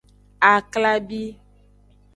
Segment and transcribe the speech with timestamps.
[0.51, 1.21] Aklabi.